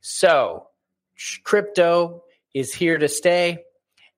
[0.00, 0.68] So,
[1.44, 2.24] crypto
[2.54, 3.64] is here to stay.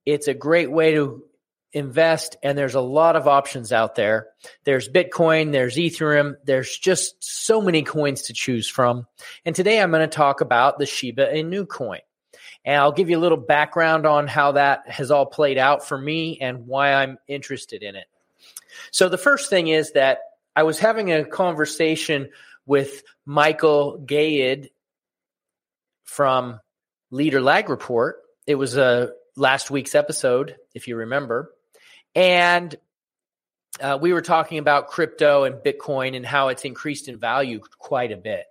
[0.06, 1.24] It's a great way to
[1.72, 4.28] invest, and there's a lot of options out there.
[4.62, 9.06] There's Bitcoin, there's Ethereum, there's just so many coins to choose from.
[9.44, 12.00] And today I'm going to talk about the Shiba Inu coin.
[12.64, 15.98] And I'll give you a little background on how that has all played out for
[15.98, 18.06] me and why I'm interested in it.
[18.90, 20.20] So, the first thing is that
[20.56, 22.30] I was having a conversation
[22.66, 24.70] with Michael Gayed
[26.04, 26.60] from
[27.10, 28.16] Lead-Lag Report.
[28.46, 31.52] It was a last week's episode, if you remember.
[32.14, 32.74] And
[33.80, 38.12] uh, we were talking about crypto and Bitcoin and how it's increased in value quite
[38.12, 38.46] a bit.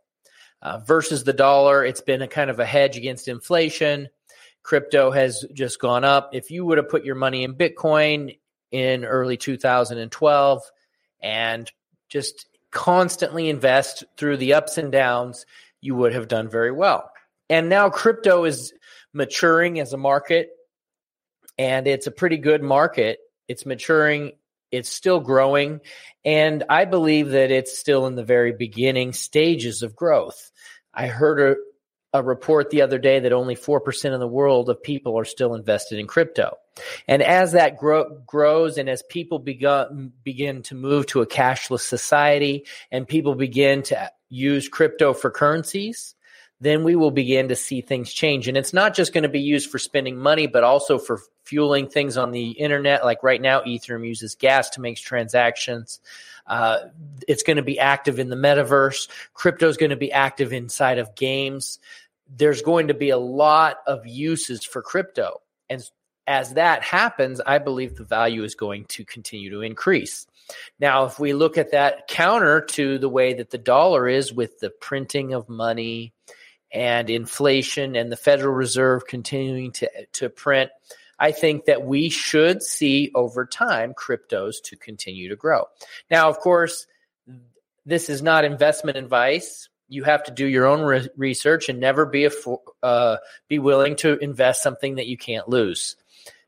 [0.62, 4.08] Uh, versus the dollar, it's been a kind of a hedge against inflation.
[4.64, 6.30] Crypto has just gone up.
[6.34, 8.38] If you would have put your money in Bitcoin
[8.72, 10.62] in early 2012
[11.22, 11.72] and
[12.08, 15.46] just constantly invest through the ups and downs,
[15.82, 17.12] you would have done very well.
[17.50, 18.74] And now crypto is
[19.12, 20.50] maturing as a market
[21.58, 23.20] and it's a pretty good market.
[23.48, 24.34] It's maturing,
[24.72, 25.82] it's still growing,
[26.26, 30.52] and I believe that it's still in the very beginning stages of growth.
[30.94, 31.58] I heard
[32.14, 35.26] a, a report the other day that only 4% of the world of people are
[35.26, 36.58] still invested in crypto.
[37.08, 41.82] And as that grow, grows and as people begin, begin to move to a cashless
[41.82, 46.16] society and people begin to use crypto for currencies,
[46.64, 48.48] then we will begin to see things change.
[48.48, 51.88] And it's not just going to be used for spending money, but also for fueling
[51.88, 53.04] things on the internet.
[53.04, 56.00] Like right now, Ethereum uses gas to make transactions.
[56.48, 56.80] Uh,
[57.28, 59.10] it's going to be active in the metaverse.
[59.34, 61.80] Crypto is going to be active inside of games.
[62.36, 65.42] There's going to be a lot of uses for crypto.
[65.70, 65.84] And
[66.28, 70.28] as that happens, I believe the value is going to continue to increase.
[70.80, 74.60] Now, if we look at that counter to the way that the dollar is with
[74.60, 76.14] the printing of money,
[76.74, 80.72] and inflation and the Federal Reserve continuing to, to print,
[81.20, 85.66] I think that we should see over time cryptos to continue to grow.
[86.10, 86.88] Now, of course,
[87.86, 89.70] this is not investment advice.
[89.88, 92.32] You have to do your own re- research and never be a,
[92.82, 93.18] uh,
[93.48, 95.96] be willing to invest something that you can't lose.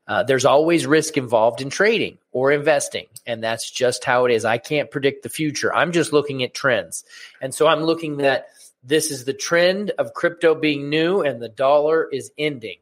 [0.08, 4.46] Uh, there's always risk involved in trading or investing, and that's just how it is.
[4.46, 5.74] I can't predict the future.
[5.74, 7.04] I'm just looking at trends,
[7.42, 8.48] and so I'm looking at
[8.86, 12.78] this is the trend of crypto being new and the dollar is ending.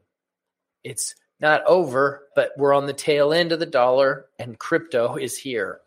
[0.84, 5.36] It's not over, but we're on the tail end of the dollar and crypto is
[5.36, 5.80] here.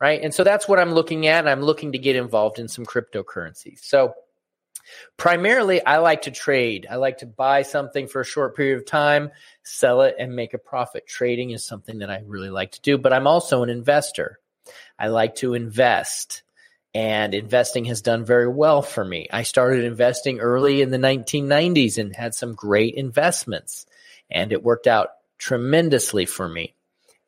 [0.00, 0.22] Right.
[0.22, 1.46] And so that's what I'm looking at.
[1.46, 3.80] I'm looking to get involved in some cryptocurrencies.
[3.80, 4.14] So
[5.18, 6.86] primarily, I like to trade.
[6.90, 9.30] I like to buy something for a short period of time,
[9.62, 11.06] sell it, and make a profit.
[11.06, 14.40] Trading is something that I really like to do, but I'm also an investor.
[14.98, 16.42] I like to invest
[16.94, 19.28] and investing has done very well for me.
[19.32, 23.86] I started investing early in the 1990s and had some great investments,
[24.30, 26.74] and it worked out tremendously for me.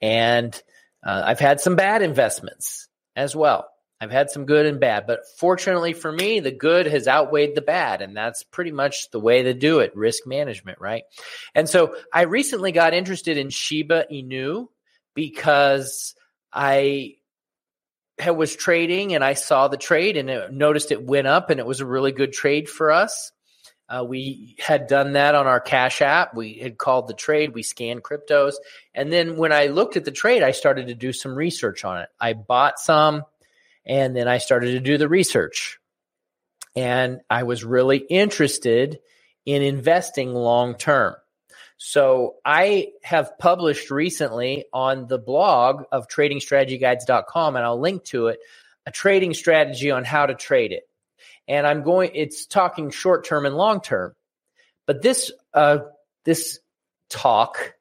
[0.00, 0.60] And
[1.04, 3.68] uh, I've had some bad investments as well.
[4.00, 7.62] I've had some good and bad, but fortunately for me, the good has outweighed the
[7.62, 8.02] bad.
[8.02, 11.04] And that's pretty much the way to do it risk management, right?
[11.54, 14.66] And so I recently got interested in Shiba Inu
[15.14, 16.16] because
[16.52, 17.14] I
[18.20, 21.66] was trading and I saw the trade and it, noticed it went up and it
[21.66, 23.32] was a really good trade for us.
[23.88, 26.34] Uh, we had done that on our Cash App.
[26.34, 27.52] We had called the trade.
[27.52, 28.54] We scanned cryptos.
[28.94, 32.00] And then when I looked at the trade, I started to do some research on
[32.00, 32.08] it.
[32.18, 33.24] I bought some
[33.84, 35.78] and then I started to do the research.
[36.74, 39.00] And I was really interested
[39.44, 41.14] in investing long term.
[41.84, 48.38] So I have published recently on the blog of tradingstrategyguides.com, and I'll link to it,
[48.86, 50.88] a trading strategy on how to trade it.
[51.48, 54.14] And I'm going, it's talking short term and long term.
[54.86, 55.78] But this, uh,
[56.22, 56.60] this
[57.10, 57.74] talk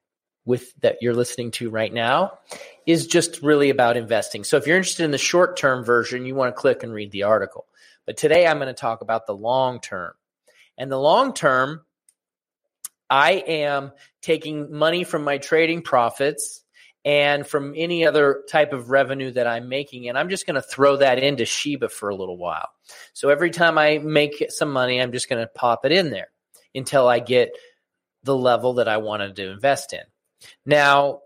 [0.45, 2.39] with that you're listening to right now
[2.87, 4.43] is just really about investing.
[4.43, 7.11] So if you're interested in the short term version, you want to click and read
[7.11, 7.67] the article.
[8.07, 10.13] But today I'm going to talk about the long term.
[10.75, 11.85] And the long term,
[13.11, 13.91] I am
[14.21, 16.63] taking money from my trading profits
[17.03, 20.61] and from any other type of revenue that I'm making, and I'm just going to
[20.61, 22.69] throw that into Shiba for a little while.
[23.13, 26.29] So every time I make some money, I'm just going to pop it in there
[26.73, 27.51] until I get
[28.23, 30.03] the level that I wanted to invest in.
[30.65, 31.21] Now,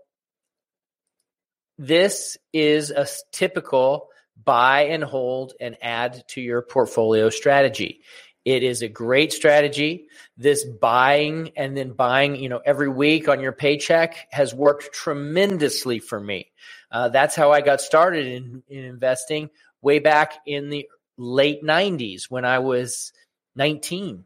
[1.78, 4.08] this is a typical
[4.44, 8.00] buy and hold and add to your portfolio strategy.
[8.46, 10.06] It is a great strategy.
[10.38, 15.98] This buying and then buying, you know, every week on your paycheck has worked tremendously
[15.98, 16.52] for me.
[16.88, 19.50] Uh, that's how I got started in, in investing
[19.82, 20.88] way back in the
[21.18, 23.12] late 90s when I was
[23.56, 24.24] 19.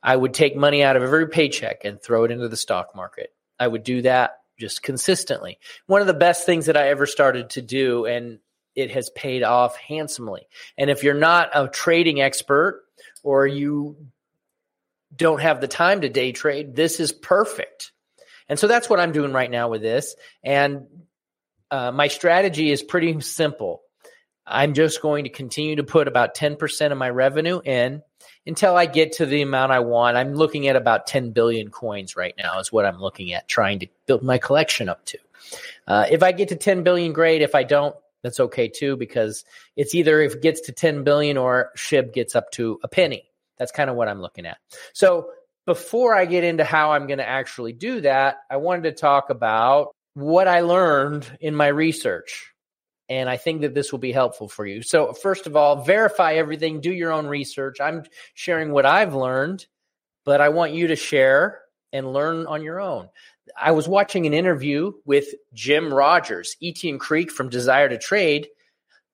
[0.00, 3.34] I would take money out of every paycheck and throw it into the stock market.
[3.58, 5.58] I would do that just consistently.
[5.86, 8.38] One of the best things that I ever started to do, and
[8.76, 10.46] it has paid off handsomely.
[10.78, 12.85] And if you're not a trading expert
[13.26, 13.96] or you
[15.14, 17.90] don't have the time to day trade, this is perfect.
[18.48, 20.14] And so that's what I'm doing right now with this.
[20.44, 20.86] And
[21.68, 23.82] uh, my strategy is pretty simple.
[24.46, 28.02] I'm just going to continue to put about 10% of my revenue in
[28.46, 30.16] until I get to the amount I want.
[30.16, 33.80] I'm looking at about 10 billion coins right now, is what I'm looking at, trying
[33.80, 35.18] to build my collection up to.
[35.88, 37.42] Uh, if I get to 10 billion, great.
[37.42, 37.96] If I don't,
[38.26, 39.44] that's okay too, because
[39.76, 43.22] it's either if it gets to 10 billion or SHIB gets up to a penny.
[43.58, 44.58] That's kind of what I'm looking at.
[44.92, 45.30] So
[45.64, 49.30] before I get into how I'm going to actually do that, I wanted to talk
[49.30, 52.52] about what I learned in my research.
[53.08, 54.82] And I think that this will be helpful for you.
[54.82, 57.80] So, first of all, verify everything, do your own research.
[57.80, 58.02] I'm
[58.34, 59.66] sharing what I've learned,
[60.24, 61.60] but I want you to share
[61.92, 63.08] and learn on your own.
[63.58, 68.48] I was watching an interview with Jim Rogers, Etienne Crete from Desire to Trade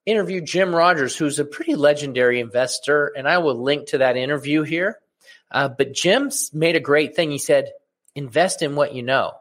[0.06, 4.62] interviewed Jim Rogers, who's a pretty legendary investor, and I will link to that interview
[4.62, 4.98] here.
[5.50, 7.30] Uh, but Jim's made a great thing.
[7.30, 7.70] He said,
[8.14, 9.32] invest in what you know.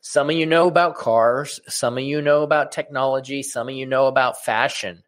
[0.00, 3.86] Some of you know about cars, some of you know about technology, some of you
[3.86, 5.02] know about fashion.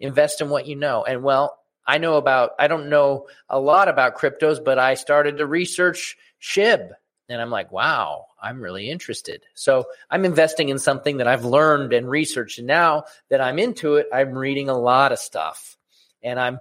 [0.00, 1.04] Invest in what you know.
[1.04, 5.38] And well, I know about, I don't know a lot about cryptos, but I started
[5.38, 6.90] to research SHIB.
[7.28, 9.44] And I'm like, wow, I'm really interested.
[9.54, 12.58] So I'm investing in something that I've learned and researched.
[12.58, 15.76] And now that I'm into it, I'm reading a lot of stuff
[16.22, 16.58] and I'm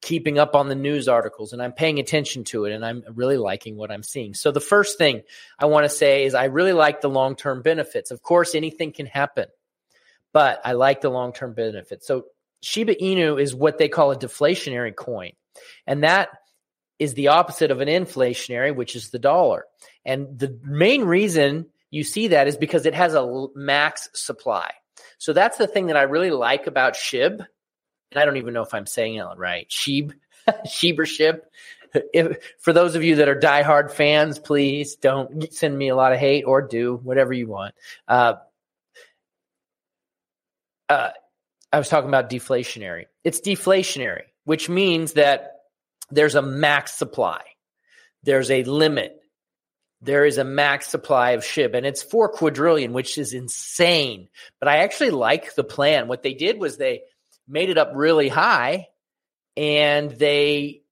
[0.00, 3.38] keeping up on the news articles and I'm paying attention to it and I'm really
[3.38, 4.34] liking what I'm seeing.
[4.34, 5.22] So the first thing
[5.58, 8.10] I want to say is I really like the long-term benefits.
[8.10, 9.46] Of course, anything can happen,
[10.32, 12.06] but I like the long-term benefits.
[12.06, 12.26] So
[12.62, 15.32] Shiba Inu is what they call a deflationary coin.
[15.86, 16.28] And that
[16.98, 19.64] is the opposite of an inflationary, which is the dollar.
[20.04, 24.72] And the main reason you see that is because it has a max supply.
[25.18, 27.46] So that's the thing that I really like about SHIB
[28.14, 29.68] and I don't even know if I'm saying it right.
[29.68, 30.12] Sheeb,
[30.66, 31.40] Shebership.
[32.12, 36.12] If, for those of you that are diehard fans, please don't send me a lot
[36.12, 37.74] of hate or do whatever you want.
[38.08, 38.34] Uh,
[40.88, 41.10] uh,
[41.72, 43.06] I was talking about deflationary.
[43.22, 45.62] It's deflationary, which means that
[46.10, 47.42] there's a max supply.
[48.22, 49.20] There's a limit.
[50.04, 54.28] There is a max supply of SHIB, and it's four quadrillion, which is insane.
[54.60, 56.08] But I actually like the plan.
[56.08, 57.02] What they did was they
[57.48, 58.88] made it up really high
[59.56, 60.82] and they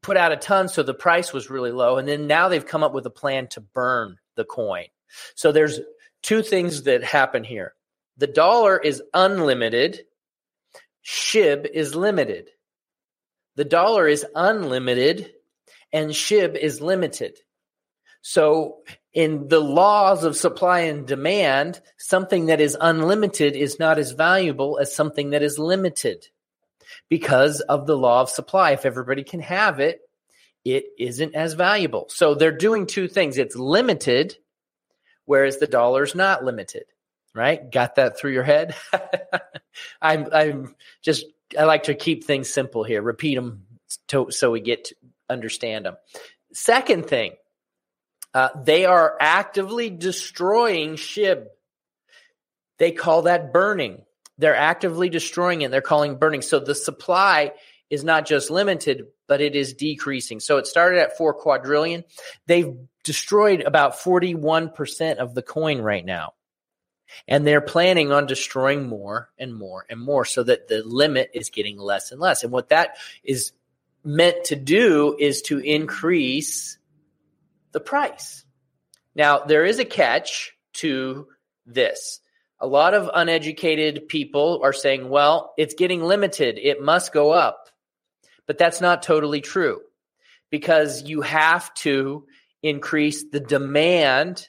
[0.00, 1.98] put out a ton so the price was really low.
[1.98, 4.86] And then now they've come up with a plan to burn the coin.
[5.34, 5.80] So there's
[6.22, 7.74] two things that happen here.
[8.16, 10.00] The dollar is unlimited.
[11.04, 12.48] Shib is limited.
[13.56, 15.32] The dollar is unlimited
[15.92, 17.38] and shib is limited
[18.28, 18.78] so
[19.14, 24.80] in the laws of supply and demand, something that is unlimited is not as valuable
[24.80, 26.26] as something that is limited
[27.08, 28.72] because of the law of supply.
[28.72, 30.00] If everybody can have it,
[30.64, 32.06] it isn't as valuable.
[32.08, 33.38] So they're doing two things.
[33.38, 34.36] It's limited,
[35.24, 36.86] whereas the dollar's not limited.
[37.32, 37.70] Right?
[37.70, 38.74] Got that through your head?
[40.02, 43.02] I'm I'm just I like to keep things simple here.
[43.02, 43.66] Repeat them
[44.08, 44.96] to, so we get to
[45.30, 45.96] understand them.
[46.52, 47.34] Second thing,
[48.36, 51.46] uh, they are actively destroying SHIB.
[52.76, 54.02] They call that burning.
[54.36, 55.70] They're actively destroying it.
[55.70, 56.42] They're calling burning.
[56.42, 57.52] So the supply
[57.88, 60.40] is not just limited, but it is decreasing.
[60.40, 62.04] So it started at four quadrillion.
[62.46, 66.34] They've destroyed about 41% of the coin right now.
[67.26, 71.48] And they're planning on destroying more and more and more so that the limit is
[71.48, 72.42] getting less and less.
[72.42, 73.52] And what that is
[74.04, 76.76] meant to do is to increase
[77.76, 78.42] the price.
[79.14, 81.26] Now, there is a catch to
[81.66, 82.20] this.
[82.58, 86.58] A lot of uneducated people are saying, well, it's getting limited.
[86.58, 87.68] It must go up.
[88.46, 89.80] But that's not totally true
[90.50, 92.24] because you have to
[92.62, 94.48] increase the demand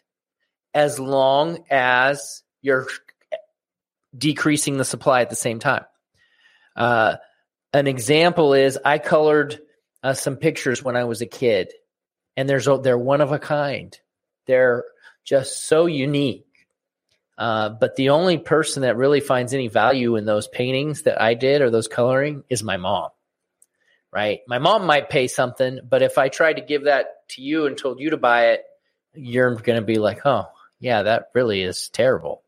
[0.74, 2.88] as long as you're
[4.18, 5.84] decreasing the supply at the same time.
[6.78, 7.18] Uh,
[7.74, 9.60] an example is I colored
[10.02, 11.74] uh, some pictures when I was a kid,
[12.38, 14.00] and there's they're one of a kind.
[14.46, 14.86] They're
[15.26, 16.46] just so unique.
[17.38, 21.34] Uh, but the only person that really finds any value in those paintings that I
[21.34, 23.10] did or those coloring is my mom.
[24.12, 24.40] Right?
[24.48, 27.78] My mom might pay something, but if I tried to give that to you and
[27.78, 28.64] told you to buy it,
[29.14, 30.48] you're going to be like, "Oh,
[30.80, 32.44] yeah, that really is terrible."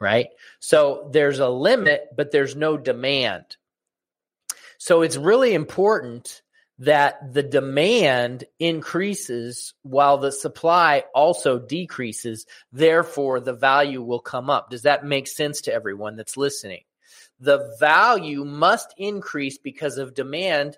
[0.00, 0.28] Right?
[0.58, 3.44] So there's a limit, but there's no demand.
[4.76, 6.42] So it's really important
[6.78, 12.46] that the demand increases while the supply also decreases.
[12.72, 14.70] Therefore, the value will come up.
[14.70, 16.82] Does that make sense to everyone that's listening?
[17.40, 20.76] The value must increase because of demand.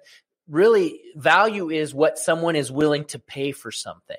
[0.49, 4.17] Really, value is what someone is willing to pay for something.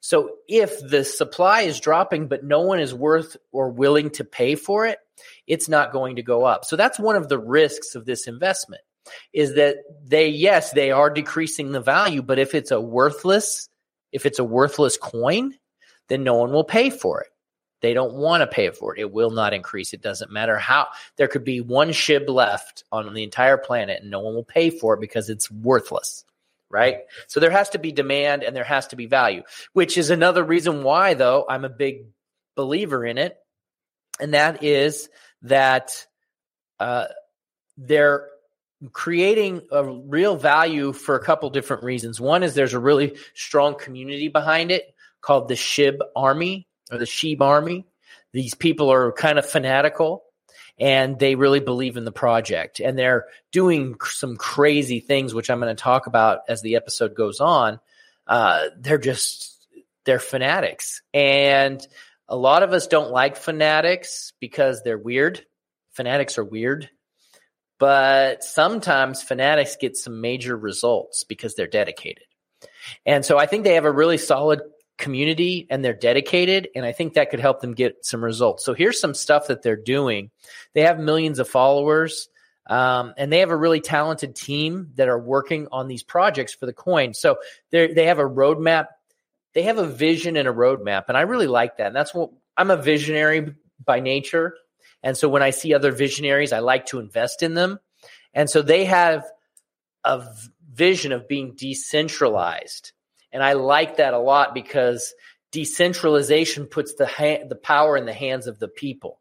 [0.00, 4.56] So if the supply is dropping, but no one is worth or willing to pay
[4.56, 4.98] for it,
[5.46, 6.64] it's not going to go up.
[6.64, 8.82] So that's one of the risks of this investment
[9.32, 13.68] is that they yes they are decreasing the value but if it's a worthless
[14.12, 15.54] if it's a worthless coin
[16.08, 17.28] then no one will pay for it.
[17.82, 19.00] They don't want to pay for it.
[19.00, 19.92] It will not increase.
[19.92, 24.10] It doesn't matter how there could be one shib left on the entire planet and
[24.10, 26.24] no one will pay for it because it's worthless
[26.70, 26.98] right?
[27.28, 30.44] So there has to be demand and there has to be value which is another
[30.44, 32.08] reason why though i'm a big
[32.58, 33.38] believer in it.
[34.20, 35.08] And that is
[35.42, 36.04] that
[36.80, 37.06] uh,
[37.76, 38.28] there
[38.92, 42.20] creating a real value for a couple different reasons.
[42.20, 47.04] One is there's a really strong community behind it called the Shib Army or the
[47.04, 47.86] Sheeb Army.
[48.32, 50.24] These people are kind of fanatical
[50.78, 55.60] and they really believe in the project and they're doing some crazy things, which I'm
[55.60, 57.80] going to talk about as the episode goes on.
[58.26, 59.56] Uh, they're just,
[60.04, 61.02] they're fanatics.
[61.12, 61.84] And
[62.28, 65.44] a lot of us don't like fanatics because they're weird.
[65.92, 66.88] Fanatics are weird
[67.78, 72.24] but sometimes fanatics get some major results because they're dedicated.
[73.06, 74.60] And so I think they have a really solid
[74.96, 76.68] community and they're dedicated.
[76.74, 78.64] And I think that could help them get some results.
[78.64, 80.30] So here's some stuff that they're doing.
[80.74, 82.28] They have millions of followers.
[82.68, 86.66] Um, and they have a really talented team that are working on these projects for
[86.66, 87.14] the coin.
[87.14, 87.38] So
[87.70, 88.88] they they have a roadmap.
[89.54, 91.86] They have a vision and a roadmap, and I really like that.
[91.86, 94.54] And that's what I'm a visionary by nature.
[95.02, 97.78] And so when I see other visionaries, I like to invest in them.
[98.34, 99.24] And so they have
[100.04, 100.24] a
[100.72, 102.92] vision of being decentralized.
[103.32, 105.14] And I like that a lot because
[105.52, 109.20] decentralization puts the ha- the power in the hands of the people,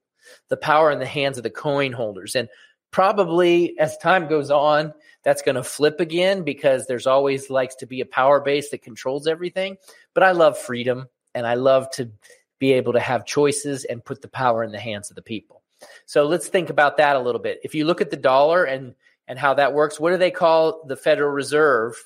[0.50, 2.36] the power in the hands of the coin holders.
[2.36, 2.50] And
[2.92, 4.94] probably as time goes on,
[5.24, 8.82] that's going to flip again because there's always likes to be a power base that
[8.82, 9.78] controls everything.
[10.14, 12.12] But I love freedom and I love to
[12.60, 15.57] be able to have choices and put the power in the hands of the people.
[16.06, 17.60] So let's think about that a little bit.
[17.64, 18.96] If you look at the dollar and
[19.28, 22.02] and how that works, what do they call the Federal Reserve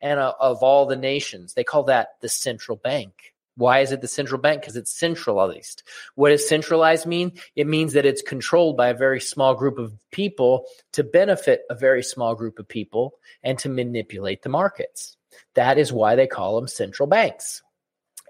[0.00, 1.54] and uh, of all the nations?
[1.54, 3.34] They call that the central bank.
[3.56, 4.62] Why is it the central bank?
[4.62, 5.82] Because it's centralized.
[6.14, 7.32] What does centralized mean?
[7.54, 11.74] It means that it's controlled by a very small group of people to benefit a
[11.74, 15.18] very small group of people and to manipulate the markets.
[15.54, 17.62] That is why they call them central banks.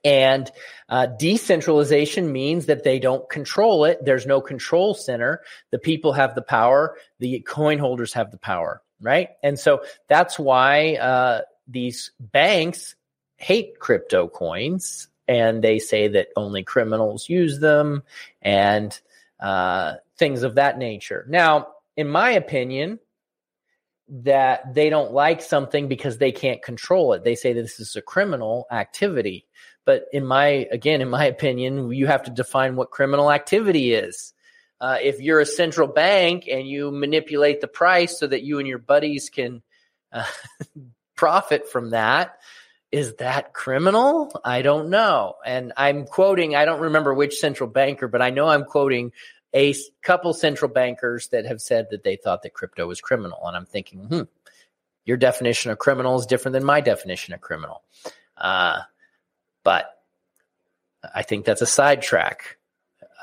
[0.04, 0.50] And
[0.88, 4.04] uh, decentralization means that they don't control it.
[4.04, 5.42] There's no control center.
[5.70, 6.96] The people have the power.
[7.20, 9.30] The coin holders have the power, right?
[9.42, 12.96] And so that's why uh, these banks
[13.36, 18.02] hate crypto coins and they say that only criminals use them
[18.40, 18.98] and
[19.40, 21.24] uh, things of that nature.
[21.28, 22.98] Now, in my opinion,
[24.08, 27.24] that they don't like something because they can't control it.
[27.24, 29.46] They say that this is a criminal activity.
[29.84, 34.32] But in my, again, in my opinion, you have to define what criminal activity is.
[34.80, 38.68] Uh, if you're a central bank and you manipulate the price so that you and
[38.68, 39.62] your buddies can
[40.12, 40.24] uh,
[41.16, 42.38] profit from that,
[42.90, 44.30] is that criminal?
[44.44, 45.36] I don't know.
[45.44, 49.12] And I'm quoting, I don't remember which central banker, but I know I'm quoting
[49.54, 53.40] a couple central bankers that have said that they thought that crypto was criminal.
[53.44, 54.22] And I'm thinking, hmm,
[55.04, 57.82] your definition of criminal is different than my definition of criminal.
[58.36, 58.80] Uh,
[59.64, 59.90] but
[61.14, 62.58] I think that's a sidetrack.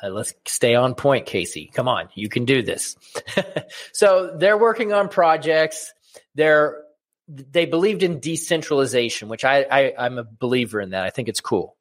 [0.01, 1.69] Uh, let's stay on point, Casey.
[1.73, 2.95] Come on, you can do this.
[3.93, 5.93] so they're working on projects.
[6.35, 6.83] They're
[7.27, 11.03] they believed in decentralization, which I, I I'm a believer in that.
[11.03, 11.75] I think it's cool.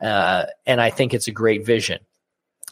[0.00, 2.00] Uh, and I think it's a great vision.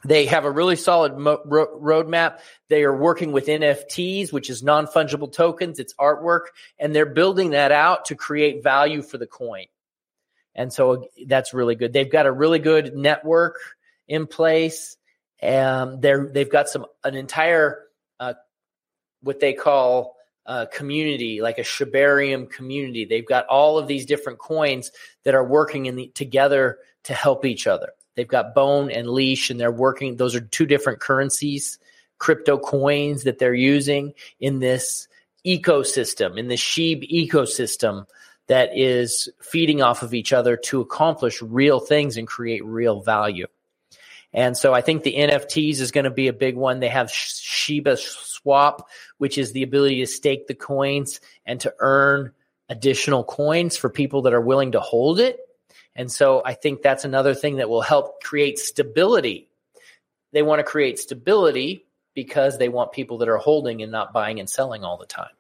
[0.05, 2.39] They have a really solid mo- ro- roadmap.
[2.69, 5.79] They are working with NFTs, which is non fungible tokens.
[5.79, 6.47] It's artwork,
[6.79, 9.67] and they're building that out to create value for the coin.
[10.57, 11.93] And so that's really good.
[11.93, 13.61] They've got a really good network
[14.09, 14.97] in place.
[15.39, 17.83] and they're they've got some an entire
[18.19, 18.35] uh,
[19.21, 23.05] what they call a community, like a Shibarium community.
[23.05, 24.93] They've got all of these different coins
[25.25, 27.93] that are working in the, together to help each other.
[28.15, 30.17] They've got Bone and Leash, and they're working.
[30.17, 31.79] Those are two different currencies,
[32.19, 35.09] crypto coins that they're using in this
[35.45, 38.07] ecosystem, in the Sheeb ecosystem
[38.49, 43.47] that is feeding off of each other to accomplish real things and create real value.
[44.33, 46.81] And so I think the NFTs is going to be a big one.
[46.81, 48.89] They have Shiba Swap,
[49.19, 52.33] which is the ability to stake the coins and to earn
[52.69, 55.41] additional coins for people that are willing to hold it.
[55.95, 59.49] And so I think that's another thing that will help create stability.
[60.33, 64.39] They want to create stability because they want people that are holding and not buying
[64.39, 65.31] and selling all the time.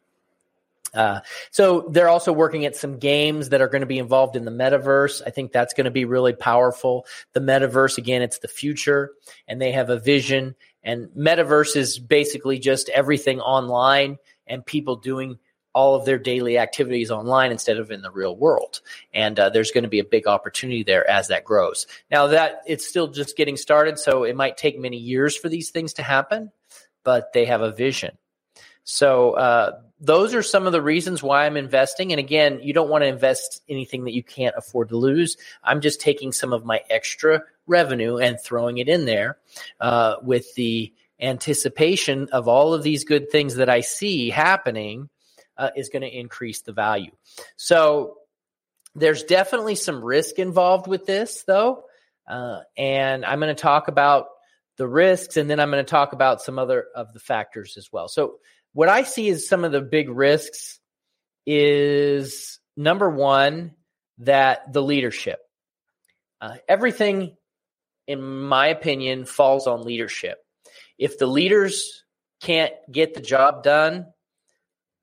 [0.96, 4.44] Uh, so they're also working at some games that are going to be involved in
[4.44, 5.22] the metaverse.
[5.26, 7.06] I think that's going to be really powerful.
[7.34, 9.12] The metaverse, again, it's the future,
[9.46, 10.56] and they have a vision.
[10.82, 15.38] And metaverse is basically just everything online and people doing
[15.74, 18.80] all of their daily activities online instead of in the real world.
[19.12, 21.86] And uh, there's going to be a big opportunity there as that grows.
[22.10, 25.68] Now that it's still just getting started, so it might take many years for these
[25.68, 26.50] things to happen,
[27.04, 28.16] but they have a vision.
[28.84, 32.12] So uh, those are some of the reasons why I'm investing.
[32.12, 35.36] And again, you don't want to invest anything that you can't afford to lose.
[35.62, 39.38] I'm just taking some of my extra revenue and throwing it in there
[39.80, 45.08] uh, with the anticipation of all of these good things that I see happening
[45.56, 47.12] uh, is going to increase the value.
[47.56, 48.18] So
[48.94, 51.84] there's definitely some risk involved with this, though.
[52.28, 54.26] Uh, and I'm going to talk about
[54.76, 57.90] the risks and then I'm going to talk about some other of the factors as
[57.90, 58.08] well.
[58.08, 58.40] So
[58.76, 60.78] what I see as some of the big risks
[61.47, 63.75] is number one,
[64.18, 65.38] that the leadership.
[66.42, 67.38] Uh, everything,
[68.07, 70.44] in my opinion, falls on leadership.
[70.98, 72.05] If the leaders
[72.42, 74.09] can't get the job done,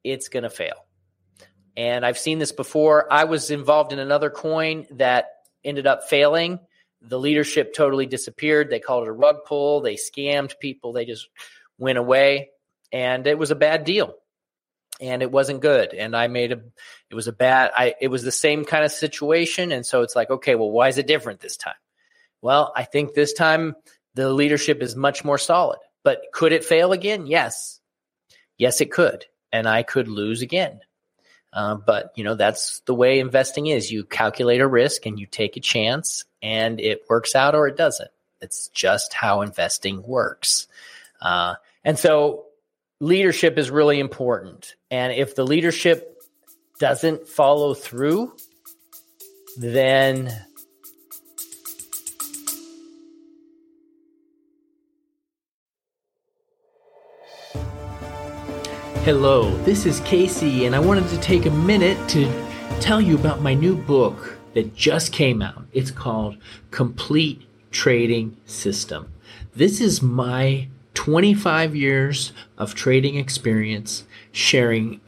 [0.04, 0.86] it's going to fail.
[1.76, 3.12] And I've seen this before.
[3.12, 5.30] I was involved in another coin that
[5.64, 6.60] ended up failing.
[7.02, 8.70] The leadership totally disappeared.
[8.70, 9.82] They called it a rug pull.
[9.82, 10.94] They scammed people.
[10.94, 11.28] They just
[11.80, 12.52] went away
[12.94, 14.14] and it was a bad deal
[15.02, 16.62] and it wasn't good and i made a
[17.10, 20.16] it was a bad i it was the same kind of situation and so it's
[20.16, 21.74] like okay well why is it different this time?
[22.42, 23.76] Well i think this time
[24.14, 27.26] the leadership is much more solid but could it fail again?
[27.28, 27.80] Yes.
[28.58, 30.80] Yes it could and i could lose again.
[31.52, 33.92] Uh, but you know that's the way investing is.
[33.92, 37.78] You calculate a risk and you take a chance and it works out or it
[37.78, 38.10] doesn't.
[38.42, 40.68] It's just how investing works.
[41.22, 42.46] Uh, and so
[43.00, 44.76] leadership is really important.
[44.92, 46.22] And if the leadership
[46.80, 48.36] doesn't follow through,
[49.58, 50.32] then
[59.04, 62.26] Hello, this is Casey, and I wanted to take a minute to
[62.80, 65.66] tell you about my new book that just came out.
[65.74, 66.38] It's called
[66.72, 69.12] Complete Trading System.
[69.54, 75.02] This is my 25 years of trading experience, sharing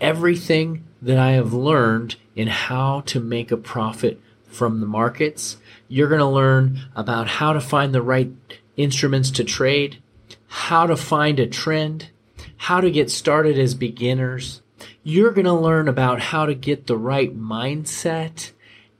[0.00, 5.56] everything that I have learned in how to make a profit from the markets.
[5.88, 8.30] You're going to learn about how to find the right
[8.76, 10.02] instruments to trade,
[10.48, 12.10] how to find a trend,
[12.56, 14.62] how to get started as beginners.
[15.02, 18.50] You're going to learn about how to get the right mindset,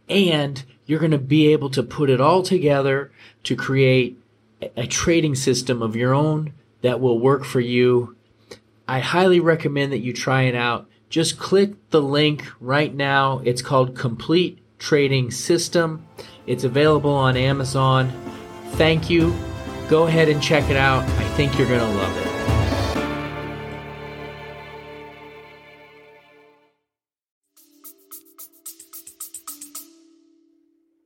[0.08, 3.10] and you're going to be able to put it all together
[3.44, 4.18] to create
[4.76, 8.16] a trading system of your own that will work for you.
[8.86, 10.88] I highly recommend that you try it out.
[11.08, 13.40] Just click the link right now.
[13.44, 16.06] It's called Complete Trading System.
[16.46, 18.12] It's available on Amazon.
[18.72, 19.34] Thank you.
[19.88, 21.02] Go ahead and check it out.
[21.02, 22.26] I think you're going to love it.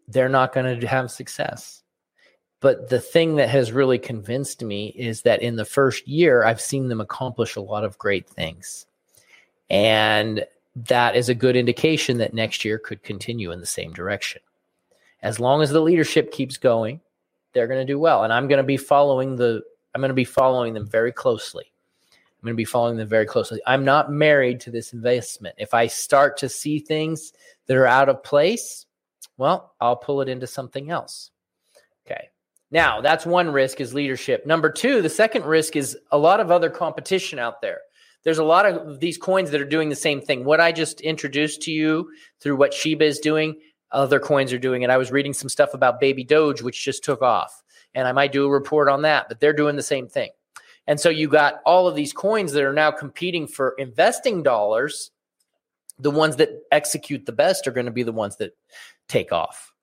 [0.08, 1.83] They're not going to have success.
[2.64, 6.62] But the thing that has really convinced me is that in the first year, I've
[6.62, 8.86] seen them accomplish a lot of great things.
[9.68, 14.40] And that is a good indication that next year could continue in the same direction.
[15.22, 17.02] As long as the leadership keeps going,
[17.52, 18.24] they're going to do well.
[18.24, 19.60] And I'm going to be following the
[19.94, 21.70] I'm going to be following them very closely.
[22.10, 23.60] I'm going to be following them very closely.
[23.66, 25.54] I'm not married to this investment.
[25.58, 27.34] If I start to see things
[27.66, 28.86] that are out of place,
[29.36, 31.30] Well, I'll pull it into something else.
[32.74, 34.46] Now, that's one risk is leadership.
[34.46, 37.78] Number two, the second risk is a lot of other competition out there.
[38.24, 40.44] There's a lot of these coins that are doing the same thing.
[40.44, 42.10] What I just introduced to you
[42.40, 43.60] through what Shiba is doing,
[43.92, 44.82] other coins are doing.
[44.82, 47.62] And I was reading some stuff about Baby Doge, which just took off.
[47.94, 50.30] And I might do a report on that, but they're doing the same thing.
[50.88, 55.12] And so you got all of these coins that are now competing for investing dollars.
[56.00, 58.56] The ones that execute the best are going to be the ones that
[59.06, 59.73] take off.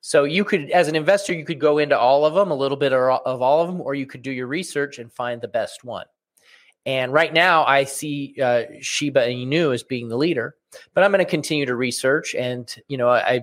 [0.00, 2.76] So you could, as an investor, you could go into all of them, a little
[2.76, 5.84] bit of all of them, or you could do your research and find the best
[5.84, 6.06] one.
[6.86, 10.56] And right now, I see uh, Shiba Inu as being the leader,
[10.94, 12.34] but I'm going to continue to research.
[12.34, 13.42] And you know, I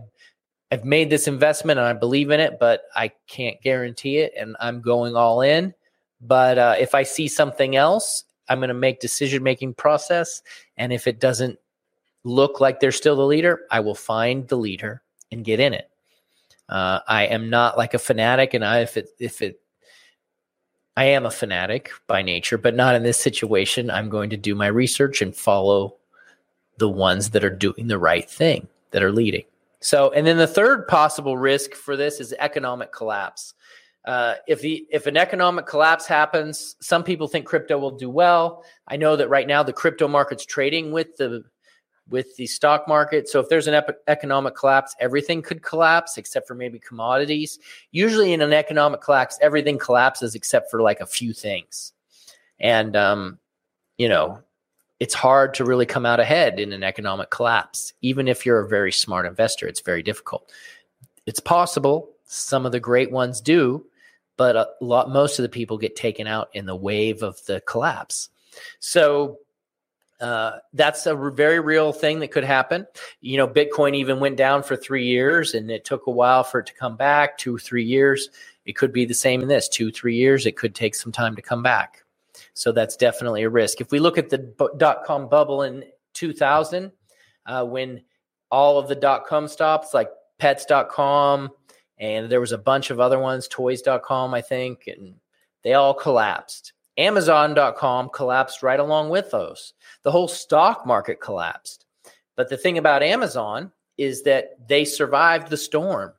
[0.72, 4.58] I've made this investment and I believe in it, but I can't guarantee it, and
[4.60, 5.76] I'm going all in.
[6.20, 10.41] But uh, if I see something else, I'm going to make decision making process,
[10.76, 11.60] and if it doesn't
[12.24, 15.89] look like they're still the leader, I will find the leader and get in it.
[16.69, 19.60] Uh, I am not like a fanatic, and I if it if it
[20.97, 23.91] I am a fanatic by nature, but not in this situation.
[23.91, 25.95] I'm going to do my research and follow
[26.77, 29.43] the ones that are doing the right thing, that are leading.
[29.80, 33.53] So, and then the third possible risk for this is economic collapse.
[34.06, 38.63] Uh, if the if an economic collapse happens, some people think crypto will do well.
[38.88, 41.43] I know that right now the crypto market's trading with the
[42.10, 43.28] with the stock market.
[43.28, 47.60] So if there's an economic collapse, everything could collapse except for maybe commodities.
[47.91, 51.93] Usually in an economic collapse, everything collapses except for like a few things.
[52.60, 53.39] And um,
[53.98, 54.41] you know,
[55.00, 57.93] it's hard to really come out ahead in an economic collapse.
[58.02, 60.52] Even if you're a very smart investor, it's very difficult.
[61.26, 62.10] It's possible.
[62.26, 63.86] Some of the great ones do,
[64.38, 67.62] but a lot most of the people get taken out in the wave of the
[67.62, 68.30] collapse.
[68.80, 69.39] So
[70.19, 72.88] uh, that's a very real thing that could happen.
[73.21, 76.60] You know, Bitcoin even went down for three years, and it took a while for
[76.60, 77.38] it to come back.
[77.38, 78.30] Two, three years.
[78.65, 79.69] It could be the same in this.
[79.69, 80.45] Two, three years.
[80.45, 82.03] It could take some time to come back.
[82.53, 83.82] So that's definitely a risk.
[83.82, 86.91] If we look at the dot com bubble in 2000,
[87.45, 88.01] uh, when
[88.51, 91.51] all of the dot com stops, like Pets.com,
[91.99, 95.15] and there was a bunch of other ones, Toys.com, I think, and
[95.63, 96.73] they all collapsed.
[96.97, 99.73] Amazon.com collapsed right along with those.
[100.03, 101.86] The whole stock market collapsed.
[102.36, 106.13] But the thing about Amazon is that they survived the storm.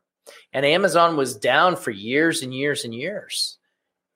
[0.52, 3.58] And Amazon was down for years and years and years.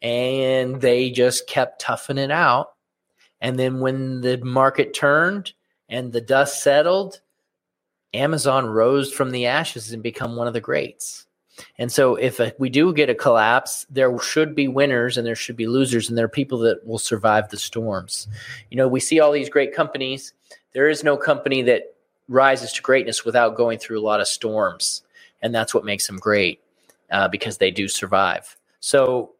[0.00, 2.72] And they just kept toughing it out.
[3.40, 5.52] And then when the market turned
[5.88, 7.20] and the dust settled,
[8.14, 11.26] Amazon rose from the ashes and become one of the greats.
[11.78, 15.34] And so, if a, we do get a collapse, there should be winners and there
[15.34, 18.28] should be losers, and there are people that will survive the storms.
[18.70, 20.32] You know, we see all these great companies.
[20.72, 21.94] There is no company that
[22.28, 25.02] rises to greatness without going through a lot of storms,
[25.42, 26.60] and that's what makes them great
[27.10, 28.56] uh, because they do survive.
[28.80, 29.32] So,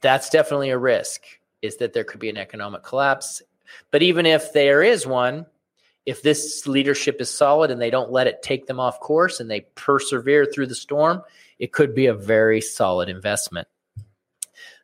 [0.00, 1.22] that's definitely a risk.
[1.62, 3.42] Is that there could be an economic collapse,
[3.90, 5.46] but even if there is one,
[6.06, 9.50] if this leadership is solid and they don't let it take them off course and
[9.50, 11.22] they persevere through the storm,
[11.58, 13.68] it could be a very solid investment.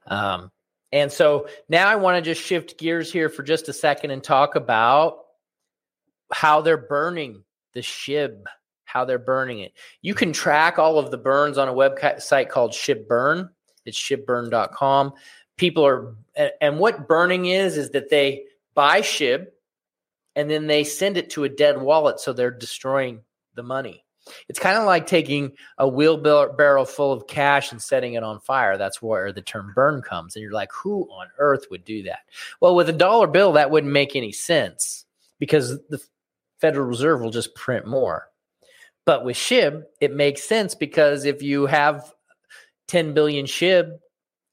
[0.06, 0.50] Um,
[0.92, 4.24] and so now I want to just shift gears here for just a second and
[4.24, 5.18] talk about
[6.32, 8.44] how they're burning the SHIB,
[8.84, 9.72] how they're burning it.
[10.02, 13.50] You can track all of the burns on a website called ShibBurn.
[13.84, 15.12] It's shibburn.com.
[15.56, 16.14] People are,
[16.60, 19.46] and what burning is, is that they buy SHIB
[20.36, 23.20] and then they send it to a dead wallet so they're destroying
[23.54, 24.04] the money.
[24.48, 28.76] It's kind of like taking a wheelbarrow full of cash and setting it on fire.
[28.76, 32.20] That's where the term burn comes and you're like who on earth would do that?
[32.60, 35.04] Well with a dollar bill that wouldn't make any sense
[35.38, 36.00] because the
[36.60, 38.28] federal reserve will just print more.
[39.06, 42.12] But with shib it makes sense because if you have
[42.88, 43.98] 10 billion shib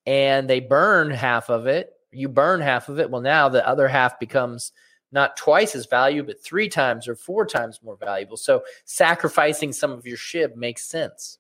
[0.06, 3.88] and they burn half of it you burn half of it well now the other
[3.88, 4.72] half becomes
[5.12, 8.38] not twice as valuable, but three times or four times more valuable.
[8.38, 11.40] So sacrificing some of your SHIB makes sense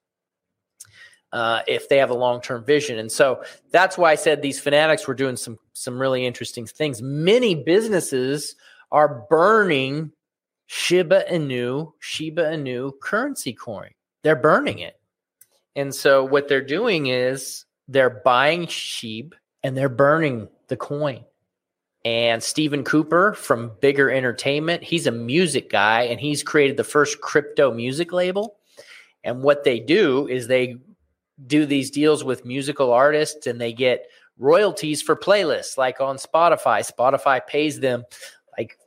[1.34, 3.00] uh, if they have a long term vision.
[3.00, 7.02] And so that's why I said these fanatics were doing some some really interesting things.
[7.02, 8.56] Many businesses
[8.92, 10.12] are burning
[10.68, 13.90] Shiba Inu, Shiba Inu currency coin.
[14.24, 15.00] They're burning it.
[15.76, 21.24] And so what they're doing is they're buying SHIB and they're burning the coin
[22.06, 24.84] and Stephen Cooper from Bigger Entertainment.
[24.84, 28.58] He's a music guy and he's created the first crypto music label.
[29.24, 30.78] And what they do is they
[31.46, 34.08] do these deals with musical artists and they get
[34.38, 36.90] royalties for playlists like on Spotify.
[36.90, 38.04] Spotify pays them
[38.58, 38.78] like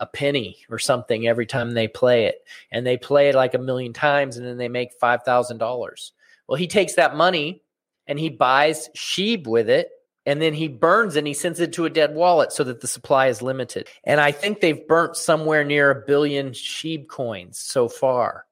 [0.00, 2.44] a penny or something every time they play it.
[2.72, 6.10] And they play it like a million times and then they make $5,000.
[6.48, 7.62] Well, he takes that money
[8.06, 9.90] and he buys Sheeb with it
[10.26, 12.88] and then he burns and he sends it to a dead wallet so that the
[12.88, 13.88] supply is limited.
[14.04, 18.46] And I think they've burnt somewhere near a billion SHIB coins so far.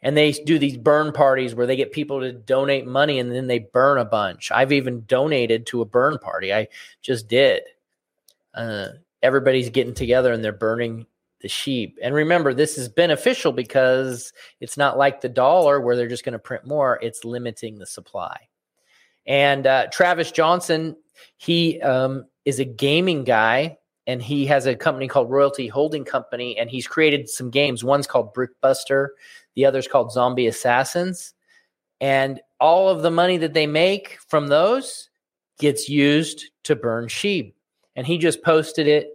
[0.00, 3.46] And they do these burn parties where they get people to donate money and then
[3.46, 4.50] they burn a bunch.
[4.50, 6.52] I've even donated to a burn party.
[6.52, 6.68] I
[7.02, 7.62] just did.
[8.54, 8.88] Uh,
[9.22, 11.06] everybody's getting together and they're burning
[11.40, 11.98] the sheep.
[12.02, 16.32] And remember, this is beneficial because it's not like the dollar where they're just going
[16.32, 18.48] to print more, it's limiting the supply.
[19.26, 20.96] And uh, Travis Johnson,
[21.36, 26.58] he um, is a gaming guy and he has a company called Royalty Holding Company
[26.58, 27.84] and he's created some games.
[27.84, 29.08] One's called Brickbuster,
[29.54, 31.34] the other's called Zombie Assassins.
[32.00, 35.08] And all of the money that they make from those
[35.58, 37.54] gets used to burn SHIB.
[37.94, 39.10] And he just posted it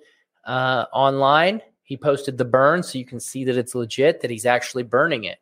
[0.46, 1.62] uh, online.
[1.84, 5.26] He posted the burn so you can see that it's legit, that he's actually burning
[5.26, 5.40] it.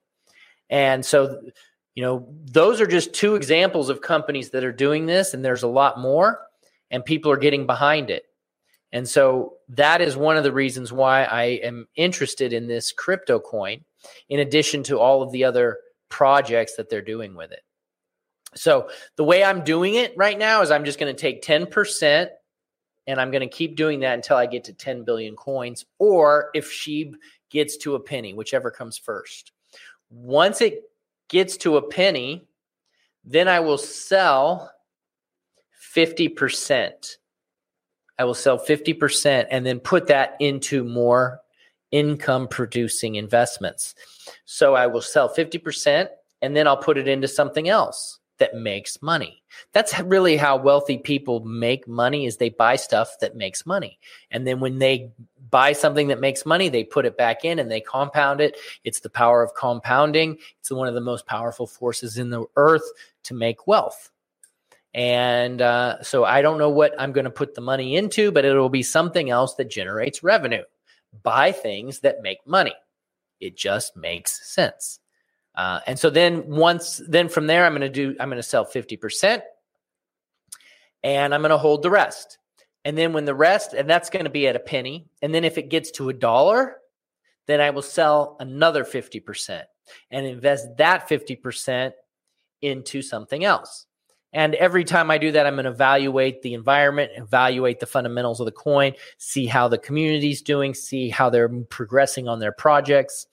[0.69, 1.41] And so,
[1.95, 5.63] you know, those are just two examples of companies that are doing this, and there's
[5.63, 6.41] a lot more,
[6.91, 8.25] and people are getting behind it.
[8.91, 13.39] And so that is one of the reasons why I am interested in this crypto
[13.39, 13.83] coin,
[14.29, 15.79] in addition to all of the other
[16.09, 17.61] projects that they're doing with it.
[18.55, 22.27] So the way I'm doing it right now is I'm just going to take 10%
[23.07, 26.49] and I'm going to keep doing that until I get to 10 billion coins, or
[26.53, 27.15] if SHIB
[27.49, 29.51] gets to a penny, whichever comes first.
[30.09, 30.83] Once it
[31.29, 32.47] gets to a penny,
[33.23, 34.71] then I will sell
[35.95, 37.17] 50%.
[38.17, 41.41] I will sell 50% and then put that into more
[41.91, 43.95] income producing investments.
[44.45, 46.07] So I will sell 50%
[46.41, 49.41] and then I'll put it into something else that makes money.
[49.71, 53.97] That's really how wealthy people make money is they buy stuff that makes money.
[54.31, 55.11] And then when they
[55.55, 58.57] buy something that makes money, they put it back in and they compound it.
[58.83, 60.37] It's the power of compounding.
[60.59, 62.83] It's one of the most powerful forces in the earth
[63.23, 64.11] to make wealth.
[64.93, 68.43] And uh, so I don't know what I'm going to put the money into, but
[68.43, 70.63] it'll be something else that generates revenue.
[71.23, 72.75] Buy things that make money.
[73.39, 74.99] It just makes sense.
[75.55, 78.43] Uh, and so then once then from there, I'm going to do I'm going to
[78.43, 79.41] sell 50%
[81.01, 82.39] and I'm going to hold the rest.
[82.85, 85.07] And then when the rest, and that's going to be at a penny.
[85.21, 86.77] And then if it gets to a dollar,
[87.47, 89.63] then I will sell another 50%
[90.11, 91.91] and invest that 50%
[92.61, 93.85] into something else.
[94.31, 98.39] And every time I do that, I'm going to evaluate the environment, evaluate the fundamentals
[98.39, 103.27] of the coin, see how the community's doing, see how they're progressing on their projects.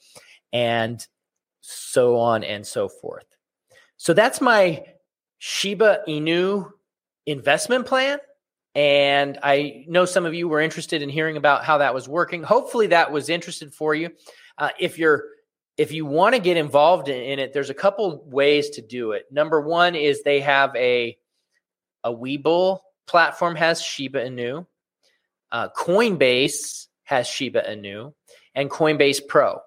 [0.53, 1.07] And
[1.63, 3.25] so on and so forth.
[3.97, 4.85] So that's my
[5.39, 6.71] Shiba Inu
[7.27, 8.19] investment plan.
[8.75, 12.43] And I know some of you were interested in hearing about how that was working.
[12.43, 14.11] Hopefully, that was interested for you.
[14.57, 15.25] Uh, if you're
[15.77, 19.27] if you want to get involved in, it, there's a couple ways to do it.
[19.31, 21.17] Number one is they have a
[22.05, 24.67] a Webull platform has Shiba Inu.
[25.51, 28.15] Uh, Coinbase has Shiba Inu,
[28.55, 29.61] and Coinbase Pro.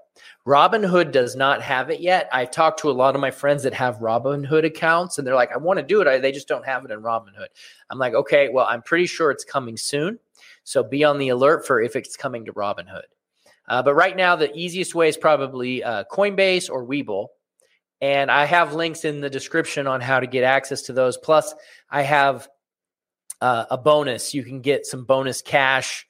[0.47, 2.29] Robinhood does not have it yet.
[2.31, 5.51] I've talked to a lot of my friends that have Robinhood accounts and they're like,
[5.51, 6.07] I want to do it.
[6.07, 7.47] I, they just don't have it in Robinhood.
[7.89, 10.19] I'm like, okay, well, I'm pretty sure it's coming soon.
[10.63, 13.05] So be on the alert for if it's coming to Robinhood.
[13.67, 17.29] Uh, but right now, the easiest way is probably uh, Coinbase or Webull.
[17.99, 21.17] And I have links in the description on how to get access to those.
[21.17, 21.55] Plus,
[21.89, 22.47] I have
[23.41, 24.35] uh, a bonus.
[24.35, 26.05] You can get some bonus cash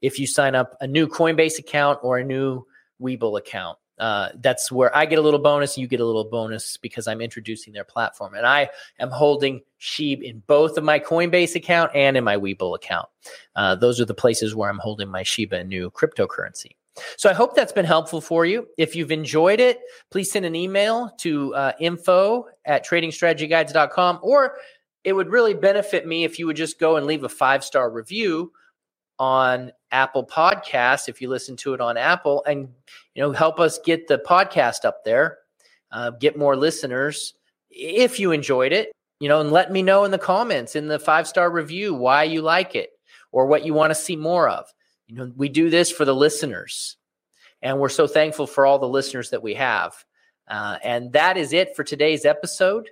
[0.00, 2.64] if you sign up a new Coinbase account or a new
[3.00, 3.78] Webull account.
[3.98, 5.76] Uh, that's where I get a little bonus.
[5.76, 10.22] You get a little bonus because I'm introducing their platform, and I am holding SHIB
[10.22, 13.08] in both of my Coinbase account and in my Webull account.
[13.54, 16.76] Uh, those are the places where I'm holding my Shiba Inu cryptocurrency.
[17.16, 18.66] So I hope that's been helpful for you.
[18.78, 24.56] If you've enjoyed it, please send an email to uh, info at tradingstrategyguides.com, or
[25.04, 27.90] it would really benefit me if you would just go and leave a five star
[27.90, 28.52] review
[29.18, 32.68] on Apple Podcasts if you listen to it on Apple, and
[33.14, 35.38] you know help us get the podcast up there,
[35.92, 37.34] uh, get more listeners.
[37.70, 40.98] If you enjoyed it, you know, and let me know in the comments in the
[40.98, 42.90] five star review why you like it
[43.32, 44.66] or what you want to see more of.
[45.06, 46.96] You know, we do this for the listeners,
[47.62, 49.92] and we're so thankful for all the listeners that we have.
[50.48, 52.90] Uh, and that is it for today's episode.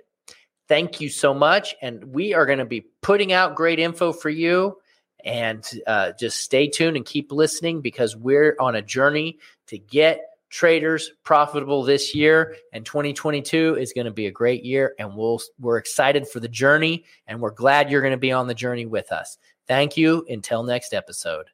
[0.69, 1.75] Thank you so much.
[1.81, 4.77] And we are going to be putting out great info for you.
[5.25, 10.21] And uh, just stay tuned and keep listening because we're on a journey to get
[10.49, 12.55] traders profitable this year.
[12.73, 14.95] And 2022 is going to be a great year.
[14.97, 18.47] And we'll, we're excited for the journey and we're glad you're going to be on
[18.47, 19.37] the journey with us.
[19.67, 20.25] Thank you.
[20.29, 21.47] Until next episode.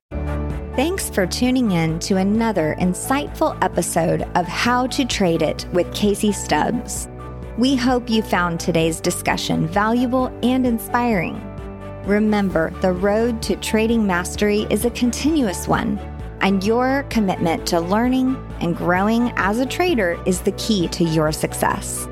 [0.75, 6.33] Thanks for tuning in to another insightful episode of How to Trade It with Casey
[6.33, 7.07] Stubbs.
[7.57, 11.54] We hope you found today's discussion valuable and inspiring.
[12.05, 15.97] Remember, the road to trading mastery is a continuous one,
[16.41, 21.31] and your commitment to learning and growing as a trader is the key to your
[21.31, 22.07] success.